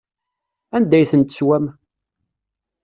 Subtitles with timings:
[0.75, 1.65] Anda ay ten-teswam?